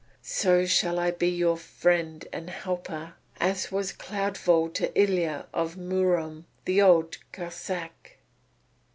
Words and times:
So 0.23 0.65
shall 0.65 0.97
I 0.97 1.11
be 1.11 1.27
your 1.29 1.55
friend 1.55 2.25
and 2.33 2.49
helper 2.49 3.13
as 3.39 3.71
was 3.71 3.93
Cloudfall 3.93 4.69
to 4.73 4.91
Ilya 4.99 5.45
of 5.53 5.75
Murom 5.77 6.45
the 6.65 6.81
Old 6.81 7.19
Cossáck." 7.31 8.17